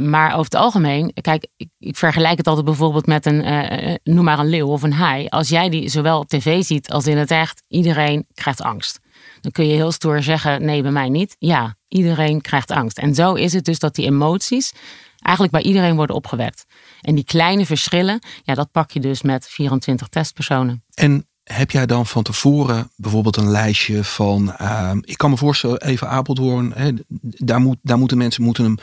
[0.00, 4.38] maar over het algemeen, kijk, ik, ik, vergelijk het altijd bijvoorbeeld met een, noem maar
[4.38, 5.26] een leeuw of een haai.
[5.28, 9.00] Als jij die zowel op tv ziet als in het echt, iedereen krijgt angst.
[9.40, 11.36] Dan kun je heel stoer zeggen, nee, bij mij niet.
[11.38, 12.98] Ja, iedereen krijgt angst.
[12.98, 14.72] En zo is het dus dat die emoties
[15.20, 16.64] eigenlijk bij iedereen worden opgewekt.
[17.00, 20.84] En die kleine verschillen, ja, dat pak je dus met 24 testpersonen.
[20.94, 25.82] En heb jij dan van tevoren bijvoorbeeld een lijstje van, ehm, ik kan me voorstellen,
[25.82, 28.76] even Apeldoorn, hè, daar, moet, daar moeten mensen moeten hem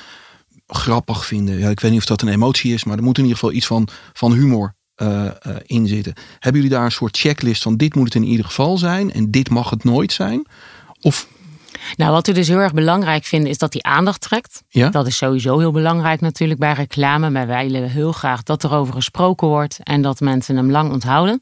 [0.67, 1.59] grappig vinden.
[1.59, 3.55] Ja, ik weet niet of dat een emotie is, maar er moet in ieder geval
[3.55, 6.13] iets van, van humor uh, uh, in zitten.
[6.39, 9.31] Hebben jullie daar een soort checklist van dit moet het in ieder geval zijn en
[9.31, 10.45] dit mag het nooit zijn?
[11.01, 11.27] Of
[11.95, 14.63] nou, wat we dus heel erg belangrijk vinden is dat die aandacht trekt.
[14.67, 14.89] Ja?
[14.89, 17.29] Dat is sowieso heel belangrijk natuurlijk bij reclame.
[17.29, 20.91] Maar wij willen heel graag dat er over gesproken wordt en dat mensen hem lang
[20.91, 21.41] onthouden.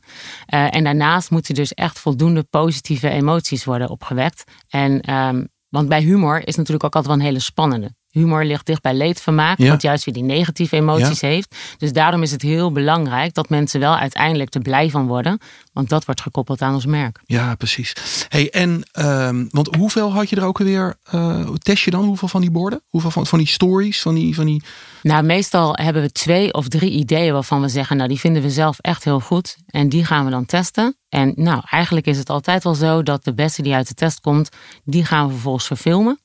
[0.54, 4.44] Uh, en daarnaast moeten dus echt voldoende positieve emoties worden opgewekt.
[4.70, 7.92] En um, want bij humor is natuurlijk ook altijd wel een hele spannende.
[8.16, 9.70] Humor ligt dicht bij leedvermaak, Ja.
[9.70, 11.56] wat juist weer die negatieve emoties heeft.
[11.78, 15.40] Dus daarom is het heel belangrijk dat mensen wel uiteindelijk er blij van worden.
[15.74, 17.20] Want dat wordt gekoppeld aan ons merk.
[17.26, 17.94] Ja, precies.
[18.30, 20.96] Hey, en ehm, want hoeveel had je er ook alweer?
[21.04, 22.82] eh test je dan hoeveel van die borden?
[22.90, 24.02] Hoeveel van, van die stories?
[24.02, 24.64] Van die, van die...
[25.02, 28.50] Nou, meestal hebben we twee of drie ideeën waarvan we zeggen, nou die vinden we
[28.50, 29.56] zelf echt heel goed.
[29.66, 30.98] En die gaan we dan testen.
[31.10, 34.20] En nou, eigenlijk is het altijd wel zo dat de beste die uit de test
[34.20, 34.50] komt,
[34.84, 36.20] die gaan we vervolgens verfilmen.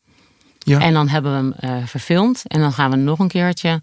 [0.78, 2.42] En dan hebben we hem eh, verfilmd.
[2.46, 3.80] En dan gaan we nog een keertje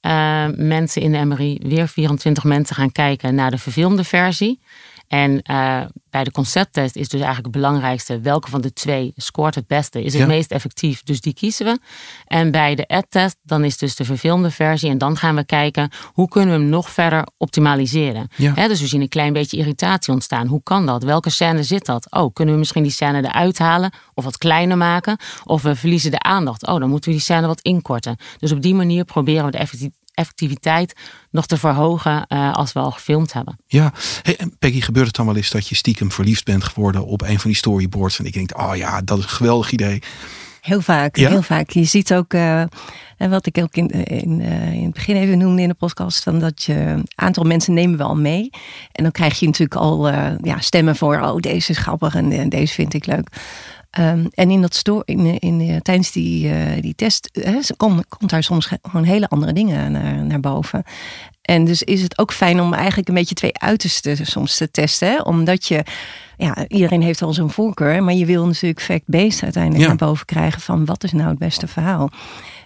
[0.00, 4.60] eh, mensen in de MRI, weer 24 mensen gaan kijken naar de verfilmde versie.
[5.08, 9.54] En eh, bij de concepttest is dus eigenlijk het belangrijkste welke van de twee scoort
[9.54, 10.28] het beste, is het Ja.
[10.28, 11.02] meest effectief.
[11.02, 11.78] Dus die kiezen we.
[12.26, 14.90] En bij de ad-test, dan is dus de verfilmde versie.
[14.90, 18.28] En dan gaan we kijken hoe kunnen we hem nog verder optimaliseren.
[18.36, 18.54] Ja.
[18.54, 20.46] Hè, dus we zien een klein beetje irritatie ontstaan.
[20.46, 21.02] Hoe kan dat?
[21.02, 22.06] Welke scène zit dat?
[22.10, 25.16] Oh, kunnen we misschien die scène eruit halen of wat kleiner maken?
[25.44, 26.66] Of we verliezen de aandacht.
[26.66, 28.16] Oh, dan moeten we die scène wat inkorten.
[28.38, 29.58] Dus op die manier proberen we de
[30.18, 30.94] effectiviteit
[31.30, 33.58] nog te verhogen eh, als we al gefilmd hebben.
[33.66, 37.06] Ja, hey, en Peggy, gebeurt het dan wel eens dat je stiekem verliefd bent geworden
[37.06, 38.18] op een van die storyboards?
[38.18, 40.02] En ik denk, oh ja, dat is een geweldig idee.
[40.60, 41.28] Heel vaak, Ja?
[41.28, 41.70] heel vaak.
[41.70, 42.60] Je ziet ook, eh,
[43.16, 46.22] en wat ik ook in, in, eh, in het begin even noemde in de podcast,
[46.22, 48.50] van dat je een aantal mensen nemen we al mee.
[48.92, 52.48] En dan krijg je natuurlijk al eh, ja, stemmen voor, oh deze is grappig en,
[52.48, 53.28] deze vind ik leuk.
[53.90, 57.76] Ehm, en in dat store, in, in, eh, tijdens die, eh, die test hè, ze
[57.76, 60.82] komt, komt daar soms ge- gewoon hele andere dingen naar, naar boven.
[61.42, 65.08] En dus is het ook fijn om eigenlijk een beetje twee uitersten soms te testen.
[65.08, 65.20] Hè?
[65.22, 65.82] Omdat je,
[66.36, 68.02] ja, iedereen heeft al zijn voorkeur.
[68.02, 69.88] Maar je wil natuurlijk fact-based uiteindelijk Ja.
[69.88, 72.10] naar boven krijgen van wat is nou het beste verhaal.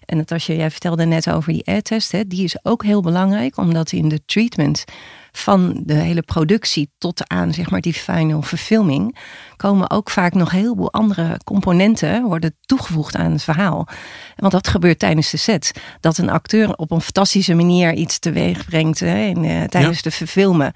[0.04, 3.00] En dat als je, jij vertelde net over die air-test, hè, die is ook heel
[3.02, 3.56] belangrijk.
[3.56, 4.84] Omdat in de treatment
[5.32, 9.16] van de hele productie tot aan zeg maar die final verfilming
[9.62, 13.88] komen ook vaak nog heel veel andere componenten worden toegevoegd aan het verhaal.
[14.36, 15.72] Want dat gebeurt tijdens de set.
[16.00, 20.10] Dat een acteur op een fantastische manier iets teweeg brengt hè, in, eh, tijdens de
[20.10, 20.72] verfilmen.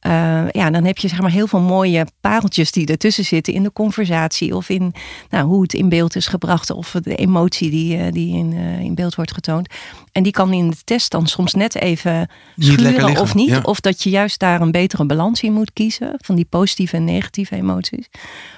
[0.00, 3.62] Eh, ja, dan heb je zeg maar heel veel mooie pareltjes die ertussen zitten in
[3.62, 4.94] de conversatie of in
[5.30, 8.94] nou, hoe het in beeld is gebracht of de emotie die, eh, die in, in
[8.94, 9.68] beeld wordt getoond.
[10.12, 13.48] En die kan in de test dan soms net even schuren of niet.
[13.48, 13.60] ja.
[13.62, 17.04] Of dat je juist daar een betere balans in moet kiezen van die positieve en
[17.04, 18.08] negatieve emoties.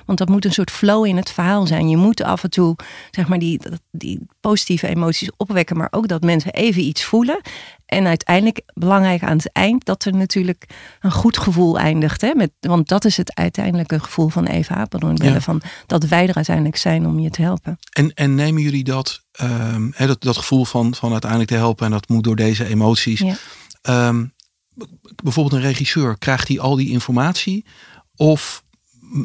[0.06, 1.88] Want dat moet een soort flow in het verhaal zijn.
[1.88, 2.76] Je moet af en toe
[3.10, 7.40] zeg maar die, die positieve emoties opwekken, maar ook dat mensen even iets voelen.
[7.86, 10.64] En uiteindelijk, belangrijk aan het eind, dat er natuurlijk
[11.00, 12.20] een goed gevoel eindigt.
[12.20, 12.34] Hè?
[12.34, 15.16] Met, want dat is het uiteindelijke gevoel van Eva Apeldoorn.
[15.22, 15.40] Ja.
[15.40, 17.78] Van dat wij er uiteindelijk zijn om je te helpen.
[17.92, 21.92] En, en nemen jullie dat, ehm, dat, dat gevoel van, van uiteindelijk te helpen en
[21.92, 23.20] dat moet door deze emoties.
[23.20, 23.34] Ja.
[23.82, 24.24] Ehm,
[25.22, 27.64] bijvoorbeeld een regisseur, krijgt hij al die informatie?
[28.16, 28.64] Of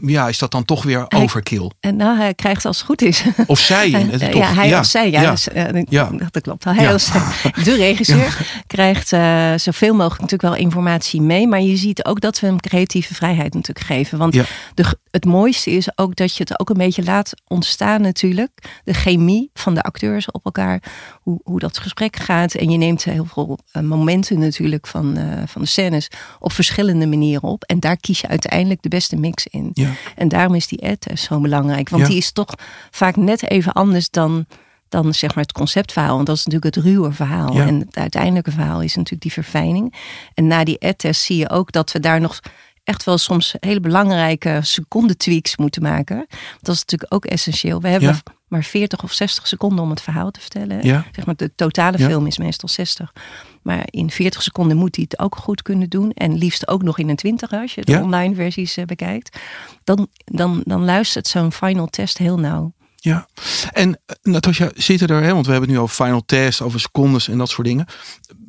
[0.02, 1.72] ja, is dat dan toch weer overkill?
[1.80, 3.24] En nou, hij krijgt als het goed is.
[3.48, 3.90] Of zij?
[3.90, 4.42] Het toch?
[4.42, 5.32] ja, hij ja, of zij, ja, ja.
[5.32, 6.64] dus, eh, dat klopt.
[6.64, 7.22] Hij of zij,
[7.64, 12.40] de regisseur krijgt eh, zoveel mogelijk natuurlijk wel informatie mee, maar je ziet ook dat
[12.40, 14.18] we hem creatieve vrijheid natuurlijk geven.
[14.18, 14.34] Want
[14.74, 18.52] de, het mooiste is ook dat je het ook een beetje laat ontstaan natuurlijk,
[18.84, 20.84] de chemie van de acteurs op elkaar,
[21.22, 22.54] hoe, hoe dat gesprek gaat.
[22.54, 26.08] En je neemt heel veel eh, momenten natuurlijk van, van de scènes
[26.40, 27.64] op verschillende manieren op.
[27.64, 29.72] En daar kies je uiteindelijk de beste mix in.
[29.76, 29.90] Ja.
[30.16, 31.90] En daarom is die ad-test zo belangrijk.
[31.90, 32.08] Want Ja.
[32.08, 32.54] die is toch
[32.92, 34.46] vaak net even anders dan,
[34.90, 36.16] dan zeg maar het conceptverhaal.
[36.16, 37.54] Want dat is natuurlijk het ruwe verhaal.
[37.54, 37.66] Ja.
[37.68, 39.94] En het uiteindelijke verhaal is natuurlijk die verfijning.
[40.34, 42.40] En na die ad-test zie je ook dat we daar nog
[42.86, 46.26] echt wel soms hele belangrijke secondetweaks moeten maken.
[46.62, 47.82] Dat is natuurlijk ook essentieel.
[47.82, 48.22] We hebben Ja.
[48.48, 50.84] maar 40 of 60 seconden om het verhaal te vertellen.
[50.86, 51.06] Ja.
[51.12, 52.08] Zeg maar, de totale Ja.
[52.08, 53.14] film is meestal 60.
[53.62, 56.12] Maar in 40 seconden moet hij het ook goed kunnen doen.
[56.12, 59.40] En liefst ook nog in een 20 als je de online versies eh, bekijkt.
[59.84, 62.74] Dan, dan, dan luistert zo'n final test heel nauw.
[63.06, 63.28] Ja,
[63.72, 66.80] en eh, Natasja, zitten er, hè, want we hebben het nu over final test, over
[66.80, 67.86] secondes en dat soort dingen.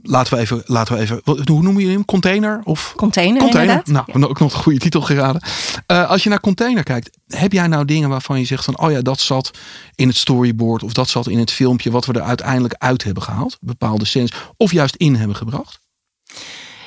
[0.02, 2.04] Laten we even, laten we even hoe noemen jullie hem?
[2.04, 2.60] Container?
[2.64, 3.82] Of Container, container?
[3.86, 4.06] inderdaad.
[4.14, 5.42] Nou, ook nog een goede titel geraden.
[5.86, 8.90] Eh, als je naar container kijkt, heb jij nou dingen waarvan je zegt van, oh
[8.90, 9.50] ja, dat zat
[9.94, 13.22] in het storyboard of dat zat in het filmpje wat we er uiteindelijk uit hebben
[13.22, 15.80] gehaald, bepaalde scènes, of juist in hebben gebracht?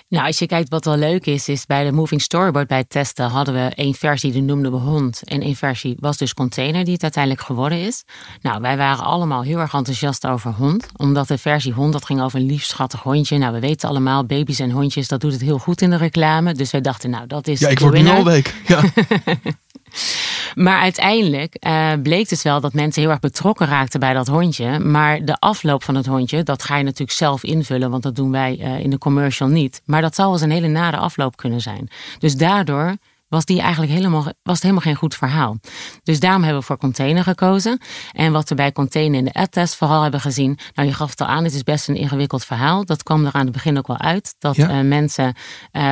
[0.10, 2.90] Nou, als je kijkt wat wel leuk is, is bij de Moving Storyboard bij het
[2.90, 6.84] testen hadden we één versie die noemden we hond en één versie was dus container
[6.84, 8.04] die het uiteindelijk geworden is.
[8.42, 12.22] Nou, wij waren allemaal heel erg enthousiast over hond, omdat de versie hond dat ging
[12.22, 13.38] over een lief schattig hondje.
[13.38, 16.54] Nou, we weten allemaal, baby's en hondjes, dat doet het heel goed in de reclame.
[16.54, 18.54] Dus wij dachten, nou, dat is Ja, ik word nu al week.
[18.68, 18.82] Ja.
[20.56, 24.80] Maar uiteindelijk uh, bleek dus wel dat mensen heel erg betrokken raakten bij dat hondje.
[24.80, 28.32] Maar de afloop van het hondje, dat ga je natuurlijk zelf invullen, want dat doen
[28.32, 29.82] wij uh, in de commercial niet.
[29.86, 31.90] Maar dat zou wel eens een hele nare afloop kunnen zijn.
[32.20, 32.96] Dus daardoor
[33.30, 35.58] was die eigenlijk helemaal, was het helemaal geen goed verhaal.
[36.04, 37.82] Dus daarom hebben we voor container gekozen.
[38.12, 40.58] En wat we bij container in de ad-test vooral hebben gezien.
[40.74, 42.86] Nou, je gaf het al aan, het is best een ingewikkeld verhaal.
[42.86, 44.36] Dat kwam er aan het begin ook wel uit.
[44.40, 44.70] Dat ja.
[44.70, 45.32] uh, mensen uh,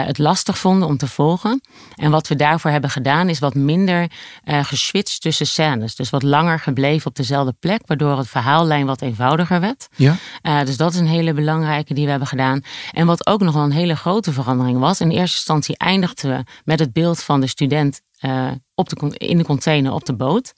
[0.06, 1.62] het lastig vonden om te volgen.
[1.95, 4.12] En wat we daarvoor hebben gedaan, is wat minder
[4.45, 5.95] uh, geswitcht tussen scènes.
[5.95, 9.88] Dus wat langer gebleven op dezelfde plek, waardoor het verhaallijn wat eenvoudiger werd.
[9.95, 10.15] Ja.
[10.63, 12.62] dus dat is een hele belangrijke die we hebben gedaan.
[12.91, 15.02] En wat ook nog wel een hele grote verandering was.
[15.02, 19.38] In eerste instantie eindigden we met het beeld van de student uh, op de, in
[19.38, 20.54] de container op de boot.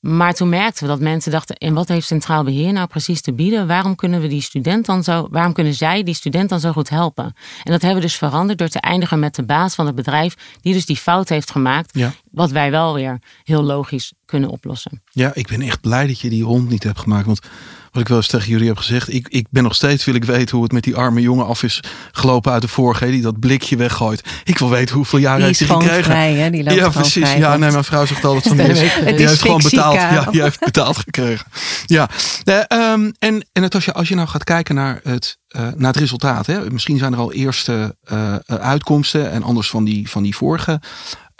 [0.00, 3.32] Maar toen merkten we dat mensen dachten: en wat heeft Centraal Beheer nou precies te
[3.32, 3.66] bieden?
[3.66, 6.88] Waarom kunnen we die student dan zo, waarom kunnen zij die student dan zo goed
[6.88, 7.24] helpen?
[7.62, 10.34] En dat hebben we dus veranderd door te eindigen met de baas van het bedrijf,
[10.60, 11.98] die dus die fout heeft gemaakt.
[11.98, 12.12] Ja.
[12.30, 15.02] Wat wij wel weer heel logisch kunnen oplossen.
[15.10, 17.26] Ja, ik ben echt blij dat je die hond niet hebt gemaakt.
[17.26, 17.40] Want
[17.92, 19.14] wat ik wel eens tegen jullie heb gezegd.
[19.14, 21.62] Ik, ik ben nog steeds, wil ik weten hoe het met die arme jongen af
[21.62, 23.06] is gelopen uit de vorige.
[23.06, 24.22] Die dat blikje weggooit.
[24.44, 26.04] Ik wil weten hoeveel jaren heeft hij gekregen.
[26.04, 26.50] Vrij, hè?
[26.50, 27.28] Die loopt ja, precies.
[27.28, 29.94] Vrij, ja, nee, mijn vrouw zegt altijd van die, is, die heeft gewoon betaald.
[29.94, 31.46] Ja, die heeft betaald gekregen.
[31.86, 32.08] Ja.
[32.44, 35.62] Uh, um, en, en het, als, je, als je nou gaat kijken naar het, uh,
[35.76, 36.46] naar het resultaat.
[36.46, 36.70] Hè?
[36.70, 39.30] Misschien zijn er al eerste uh, uitkomsten.
[39.30, 40.80] En anders van die, van die vorige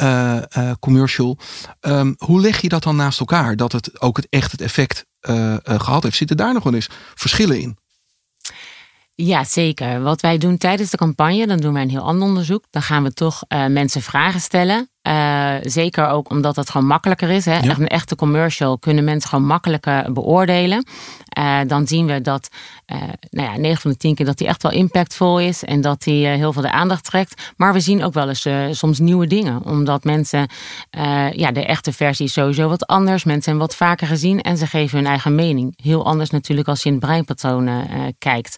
[0.02, 1.38] uh, uh, commercial.
[1.80, 3.56] Um, hoe leg je dat dan naast elkaar?
[3.56, 6.16] Dat het ook het echt het effect uh, gehad heeft.
[6.16, 7.78] Zitten daar nog wel eens verschillen in?
[9.14, 10.02] Ja, zeker.
[10.02, 12.64] Wat wij doen tijdens de campagne, dan doen wij een heel ander onderzoek.
[12.70, 14.90] Dan gaan we toch uh, mensen vragen stellen.
[15.08, 17.44] Uh, zeker ook omdat dat gewoon makkelijker is.
[17.44, 17.54] Hè?
[17.54, 17.62] Ja.
[17.62, 20.84] Echt een echte commercial kunnen mensen gewoon makkelijker beoordelen.
[21.38, 22.48] Uh, dan zien we dat,
[23.30, 25.64] nou ja, 9 van de 10 keer dat die echt wel impactvol is.
[25.64, 27.52] En dat die heel veel de aandacht trekt.
[27.56, 29.64] Maar we zien ook wel eens soms nieuwe dingen.
[29.64, 30.48] Omdat mensen,
[31.32, 33.24] ja, de echte versie is sowieso wat anders.
[33.24, 35.74] Mensen hebben wat vaker gezien en ze geven hun eigen mening.
[35.82, 38.56] Heel anders natuurlijk als je in het breinpatronen kijkt.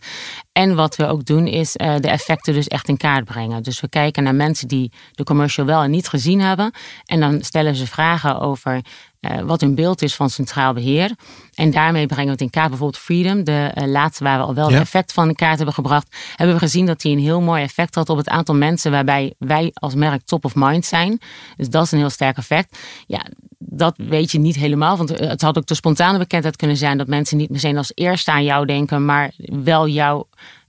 [0.53, 3.63] En wat we ook doen is de effecten dus echt in kaart brengen.
[3.63, 6.73] Dus we kijken naar mensen die de commercial wel en niet gezien hebben.
[7.05, 8.81] En dan stellen ze vragen over
[9.21, 11.11] uh, wat hun beeld is van centraal beheer.
[11.55, 12.69] En daarmee brengen we het in kaart.
[12.69, 14.73] Bijvoorbeeld Freedom, de uh, laatste waar we al wel Ja.
[14.73, 16.17] het effect van in kaart hebben gebracht.
[16.37, 19.35] Hebben we gezien dat die een heel mooi effect had op het aantal mensen waarbij
[19.39, 21.21] wij als merk top of mind zijn.
[21.57, 22.79] Dus dat is een heel sterk effect.
[23.07, 23.27] Ja,
[23.59, 24.97] dat weet je niet helemaal.
[24.97, 28.31] Want het had ook de spontane bekendheid kunnen zijn dat mensen niet meteen als eerste
[28.31, 30.25] aan jou denken, maar wel jou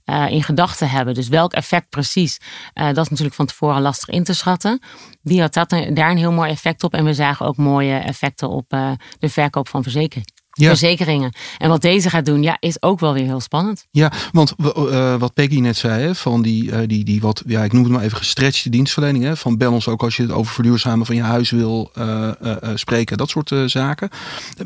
[0.06, 1.14] uh, in gedachten hebben.
[1.14, 2.40] Dus welk effect precies,
[2.74, 4.82] uh, dat is natuurlijk van tevoren lastig in te schatten.
[5.22, 6.94] Die had dat, daar een heel mooi effect op.
[6.94, 10.33] En we zagen ook mooie effecten op uh, de verkoop van verzekeringen.
[10.56, 10.68] Ja.
[10.68, 11.32] verzekeringen.
[11.58, 13.86] En wat deze gaat doen, ja, is ook wel weer heel spannend.
[13.90, 17.64] Ja, want uh, wat Peggy net zei, hè, van die, uh, die, die wat, ja,
[17.64, 19.24] ik noem het maar even gestretchte dienstverlening.
[19.24, 22.30] Hè, van bel ons ook als je het over verduurzamen van je huis wil uh,
[22.74, 24.08] spreken, dat soort zaken.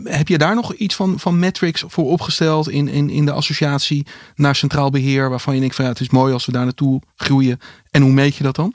[0.05, 4.07] Heb je daar nog iets van, van metrics voor opgesteld in, in, in de associatie
[4.35, 7.01] naar centraal beheer, waarvan je denkt van ja, het is mooi als we daar naartoe
[7.17, 7.61] groeien.
[7.91, 8.75] En hoe meet je dat dan?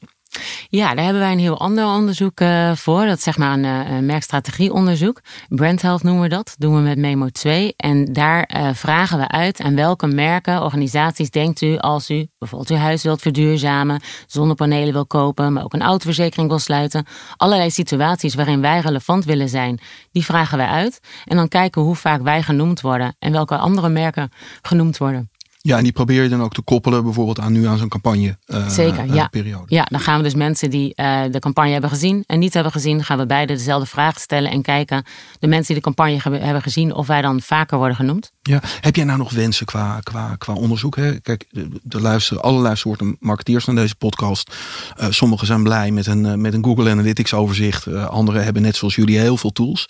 [0.70, 3.06] Ja, daar hebben wij een heel ander onderzoek uh, voor.
[3.06, 5.22] Dat is zeg maar een, uh, een merkstrategieonderzoek.
[5.50, 6.56] Brand Health noemen we dat.
[6.58, 7.74] Doen we met Memo 2.
[7.78, 12.70] En daar uh, vragen we uit aan welke merken, organisaties denkt u als u bijvoorbeeld
[12.70, 17.06] uw huis wilt verduurzamen, zonnepanelen wil kopen, maar ook een autoverzekering wil sluiten.
[17.38, 19.80] Allerlei situaties waarin wij relevant willen zijn,
[20.12, 21.00] die vragen wij uit.
[21.26, 25.30] En dan kijken hoe vaak wij genoemd worden en welke andere merken genoemd worden.
[25.66, 28.38] Ja, en die probeer je dan ook te koppelen, bijvoorbeeld aan nu aan zo'n campagne
[28.48, 29.28] uh, Zeker, uh, ja.
[29.28, 29.66] periode.
[29.68, 32.72] Ja, dan gaan we dus mensen die uh, de campagne hebben gezien en niet hebben
[32.72, 35.04] gezien, gaan we beide dezelfde vraag stellen en kijken
[35.40, 38.32] de mensen die de campagne hebben gezien of wij dan vaker worden genoemd.
[38.42, 40.96] Ja, heb jij nou nog wensen qua, qua, qua onderzoek?
[40.96, 41.20] Hè?
[41.20, 41.46] Kijk,
[41.84, 44.56] de luisteren, alle soorten marketeers naar deze podcast.
[45.00, 47.88] Uh, sommigen zijn blij met een, met een Google Analytics overzicht.
[47.96, 49.86] Anderen hebben net zoals jullie heel veel tools.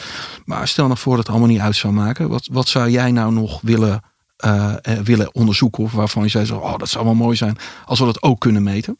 [0.45, 2.29] Maar stel nou voor dat het allemaal niet uit zou maken.
[2.29, 4.01] Wat, wat zou jij nou nog willen
[5.03, 5.83] willen onderzoeken.
[5.83, 8.39] Of waarvan je zei, zo, oh, dat zou wel mooi zijn als we dat ook
[8.39, 8.95] kunnen meten?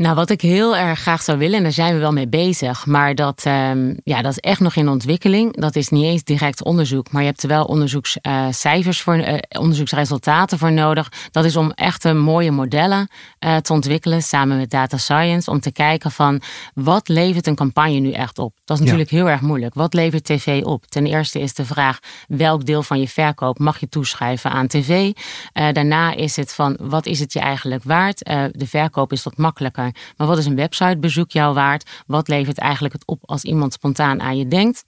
[0.00, 2.86] Nou, wat ik heel erg graag zou willen, en daar zijn we wel mee bezig,
[2.86, 5.56] maar dat, um, ja, dat is echt nog in ontwikkeling.
[5.56, 10.58] Dat is niet eens direct onderzoek, maar je hebt er wel onderzoekscijfers voor, uh, onderzoeksresultaten
[10.58, 11.12] voor nodig.
[11.30, 13.08] Dat is om echte mooie modellen
[13.40, 16.40] uh, te ontwikkelen samen met data science, om te kijken van
[16.74, 18.54] wat levert een campagne nu echt op.
[18.64, 19.74] Dat is natuurlijk heel erg moeilijk.
[19.74, 20.86] Wat levert tv op?
[20.86, 25.12] Ten eerste is de vraag welk deel van je verkoop mag je toeschrijven aan tv.
[25.52, 28.18] daarna is het van wat is het je eigenlijk waard?
[28.52, 29.89] de verkoop is wat makkelijker.
[30.16, 31.90] Maar wat is een websitebezoek jou waard?
[32.06, 34.84] Wat levert eigenlijk het op als iemand spontaan aan je denkt?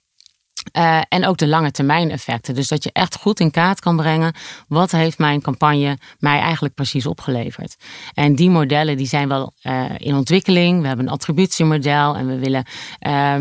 [0.77, 2.55] Uh, en ook de lange termijn effecten.
[2.55, 4.33] Dus dat je echt goed in kaart kan brengen.
[4.67, 7.75] Wat heeft mijn campagne mij eigenlijk precies opgeleverd?
[8.13, 10.81] En die modellen die zijn wel uh, in ontwikkeling.
[10.81, 12.15] We hebben een attributiemodel.
[12.15, 12.65] En we willen
[13.07, 13.35] uh,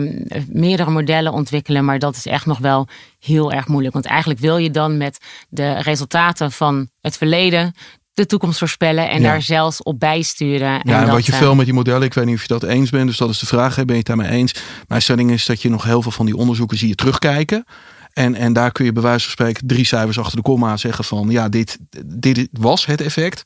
[0.49, 1.85] meerdere modellen ontwikkelen.
[1.85, 3.95] Maar dat is echt nog wel heel erg moeilijk.
[3.95, 7.75] Want eigenlijk wil je dan met de resultaten van het verleden
[8.15, 10.81] de toekomst voorspellen en daar zelfs op bijsturen.
[10.83, 12.63] Ja, en, wat je veel eh, met die modellen, ik weet niet of je dat
[12.63, 14.55] eens bent, dus dat is de vraag, ben je het daarmee eens?
[14.89, 17.65] Mijn stelling is dat je nog heel veel van die onderzoeken zie je terugkijken.
[18.13, 21.05] En, en daar kun je bij wijze van spreken drie cijfers achter de komma zeggen
[21.05, 23.43] van ja, dit, dit was het effect.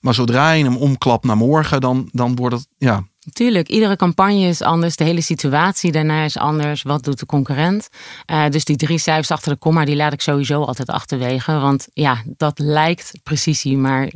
[0.00, 4.46] Maar zodra je hem omklapt naar morgen, dan, dan wordt het ja, Tuurlijk, iedere campagne
[4.46, 4.96] is anders.
[4.96, 6.82] De hele situatie daarna is anders.
[6.82, 7.88] Wat doet de concurrent?
[8.26, 11.52] Uh, dus die drie cijfers achter de komma, die laat ik sowieso altijd achterwege.
[11.52, 14.10] Want ja, dat lijkt precisie, maar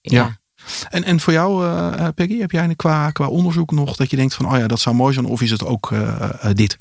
[0.00, 0.24] ja.
[0.24, 0.38] ja.
[0.90, 4.34] En, en voor jou, uh, Peggy, heb jij qua, qua onderzoek nog dat je denkt
[4.34, 6.76] van, oh ja, dat zou mooi zijn, of is het ook uh, dit?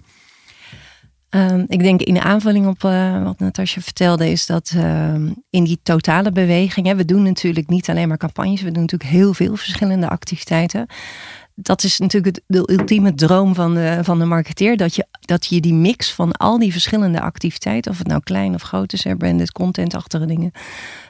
[1.30, 5.14] Um, ik denk in de aanvulling op uh, wat Natasja vertelde, is dat uh,
[5.50, 9.12] in die totale beweging, hè, we doen natuurlijk niet alleen maar campagnes, we doen natuurlijk
[9.12, 10.88] heel veel verschillende activiteiten
[11.56, 14.78] dat is natuurlijk de ultieme droom van de, van de marketeer.
[14.78, 18.54] Dat je, dat je die mix van al die verschillende activiteiten, of het nou klein
[18.54, 20.52] of groot is, branded content-achtige dingen,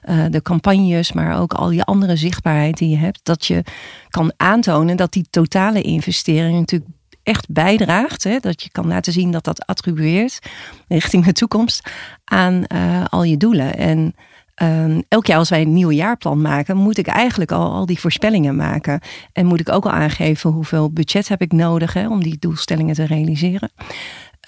[0.09, 3.63] uh, de campagnes, maar ook al je andere zichtbaarheid die je hebt, dat je
[4.09, 6.91] kan aantonen dat die totale investering natuurlijk
[7.23, 8.23] echt bijdraagt.
[8.23, 10.39] Hè, dat je kan laten zien dat dat attribueert
[10.87, 11.89] richting de toekomst
[12.23, 13.77] aan uh, al je doelen.
[13.77, 14.15] En
[14.63, 17.99] Um, elk jaar als wij een nieuw jaarplan maken, moet ik eigenlijk al, al die
[17.99, 18.99] voorspellingen maken.
[19.33, 22.95] En moet ik ook al aangeven hoeveel budget heb ik nodig hè, om die doelstellingen
[22.95, 23.71] te realiseren.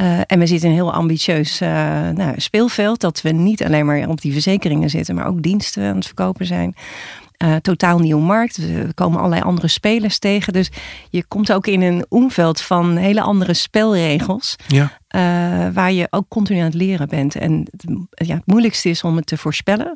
[0.01, 1.69] Uh, en we zitten in een heel ambitieus uh,
[2.09, 2.99] nou, speelveld.
[2.99, 6.45] Dat we niet alleen maar op die verzekeringen zitten, maar ook diensten aan het verkopen
[6.45, 6.75] zijn.
[7.43, 8.57] Uh, totaal nieuwe markt.
[8.57, 10.53] We komen allerlei andere spelers tegen.
[10.53, 10.69] Dus
[11.09, 14.55] je komt ook in een omveld van hele andere spelregels.
[14.67, 14.83] Ja.
[15.15, 17.35] Uh, waar je ook continu aan het leren bent.
[17.35, 17.83] En het,
[18.27, 19.95] ja, het moeilijkste is om het te voorspellen.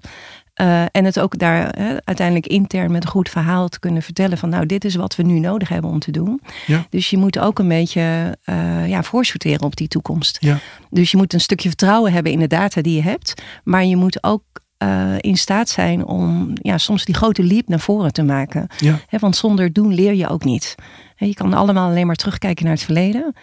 [0.62, 4.49] Uh, en het ook daar uiteindelijk intern met een goed verhaal te kunnen vertellen van
[4.49, 6.41] nou, dit is wat we nu nodig hebben om te doen.
[6.67, 6.86] Ja.
[6.89, 10.38] Dus je moet ook een beetje uh, ja, voorsorteren op die toekomst.
[10.39, 10.60] Ja.
[10.89, 13.43] Dus je moet een stukje vertrouwen hebben in de data die je hebt.
[13.63, 14.43] Maar je moet ook
[14.84, 18.67] uh, in staat zijn om ja, soms die grote leap naar voren te maken.
[18.78, 19.00] Ja.
[19.20, 20.76] want zonder doen leer je ook niet.
[21.15, 23.36] je kan allemaal alleen maar terugkijken naar het verleden.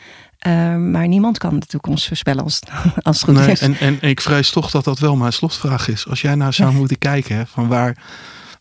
[0.47, 2.61] Uh, maar niemand kan de toekomst voorspellen als,
[3.03, 3.61] als het goed nee, is.
[3.61, 6.09] En, en ik vrees toch dat dat wel mijn slotvraag is.
[6.09, 7.97] Als jij nou zou moeten kijken, hè, van waar,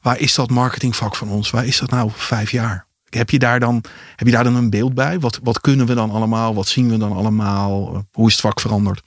[0.02, 1.50] waar is dat marketingvak van ons?
[1.50, 2.86] Waar is dat nou vijf jaar?
[3.10, 3.84] Heb je daar dan,
[4.16, 5.20] heb je daar dan een beeld bij?
[5.20, 6.54] Wat, wat kunnen we dan allemaal?
[6.54, 8.06] Wat zien we dan allemaal?
[8.12, 9.02] Hoe is het vak veranderd?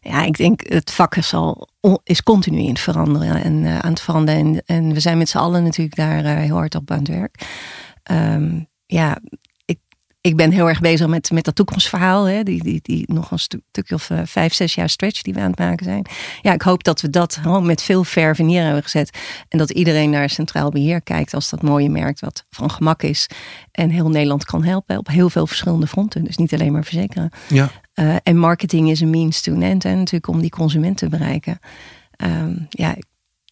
[0.00, 1.68] Ja, ik denk het vak is, al,
[2.02, 4.40] is continu in het veranderen en uh, aan het veranderen.
[4.40, 7.08] En, en, we zijn met z'n allen natuurlijk daar uh, heel hard op aan het
[7.08, 7.46] werk.
[8.10, 9.18] Um, ja,
[10.26, 12.24] ik, ben heel erg bezig met, met dat toekomstverhaal.
[12.24, 15.40] Hè, die, die, die nog een stukje of uh, vijf, zes jaar stretch die we
[15.40, 16.06] aan het maken zijn.
[16.42, 19.18] Ja, ik hoop dat we dat gewoon met veel verve neer hebben gezet.
[19.48, 23.28] En dat iedereen naar centraal beheer kijkt als dat mooie merk wat van gemak is.
[23.70, 26.24] En heel Nederland kan helpen op heel veel verschillende fronten.
[26.24, 27.30] Dus niet alleen maar verzekeren.
[27.48, 27.70] Ja.
[27.94, 29.84] Uh, en marketing is een means to an end.
[29.84, 31.58] En natuurlijk om die consument te bereiken.
[32.24, 32.96] Um, ja,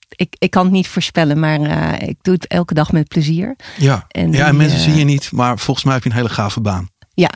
[0.09, 3.57] ik, ik kan het niet voorspellen, maar uh, ik doe het elke dag met plezier.
[3.77, 6.17] Ja, en, ja, en mensen uh, zie je niet, maar volgens mij heb je een
[6.17, 6.88] hele gave baan.
[7.14, 7.31] Ja,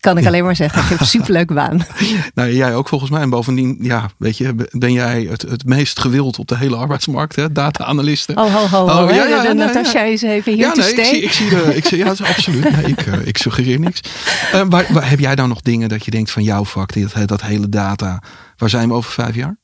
[0.00, 0.82] kan ik alleen maar zeggen.
[0.82, 1.86] Ik heb een superleuke baan.
[2.34, 3.20] nou, jij ook volgens mij.
[3.20, 7.36] En bovendien, ja, weet je, ben jij het, het meest gewild op de hele arbeidsmarkt,
[7.36, 7.52] hè?
[7.52, 8.36] Data-analisten.
[8.36, 11.04] Oh, ho, ho, oh, ja, ja, ja, Natasja is even hier ja, te nee, ik
[11.04, 12.70] zie, ik zie, de, ik zie, ja, absoluut.
[12.70, 14.00] Nee, ik, uh, ik suggereer niks.
[14.54, 17.28] Uh, waar, waar, heb jij dan nog dingen dat je denkt van jouw vak, dat,
[17.28, 18.22] dat hele data,
[18.56, 19.58] waar zijn we over vijf jaar?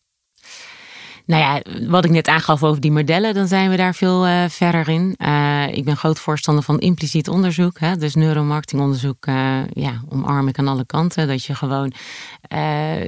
[1.27, 4.45] Nou ja, wat ik net aangaf over die modellen, dan zijn we daar veel uh,
[4.49, 5.15] verder in.
[5.19, 7.79] Uh, ik ben groot voorstander van impliciet onderzoek.
[7.79, 11.29] Hè, dus neuromarketingonderzoek uh, ja, omarm ik aan alle kanten.
[11.29, 11.93] Dat je gewoon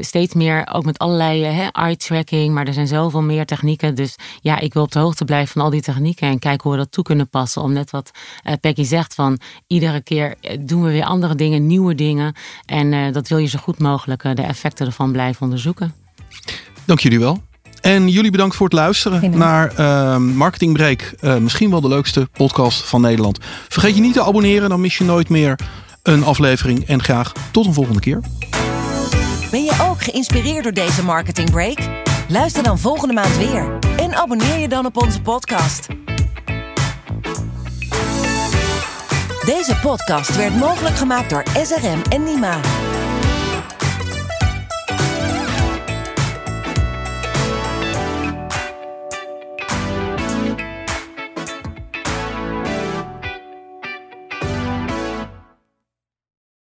[0.00, 3.94] steeds meer, ook met allerlei eye-tracking, maar er zijn zoveel meer technieken.
[3.94, 6.72] Dus ja, ik wil op de hoogte blijven van al die technieken en kijken hoe
[6.72, 7.62] we dat toe kunnen passen.
[7.62, 8.11] Om net wat
[8.61, 12.35] Peggy zegt van iedere keer doen we weer andere dingen, nieuwe dingen.
[12.66, 15.94] En dat wil je zo goed mogelijk de effecten ervan blijven onderzoeken.
[16.85, 17.42] Dank jullie wel.
[17.85, 21.14] En jullie bedankt voor het luisteren naar uh, Marketing Break.
[21.20, 23.38] Uh, misschien wel de leukste podcast van Nederland.
[23.68, 25.59] Vergeet je niet te abonneren, dan mis je nooit meer
[26.03, 26.87] een aflevering.
[26.87, 28.20] En graag tot een volgende keer.
[29.51, 31.79] Ben je ook geïnspireerd door deze Marketing Break?
[32.29, 33.79] Luister dan volgende maand weer.
[33.97, 35.87] En abonneer je dan op onze podcast.
[39.44, 42.61] Deze podcast werd mogelijk gemaakt door SRM en Nima.